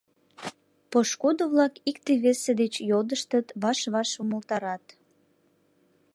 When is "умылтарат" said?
4.21-4.85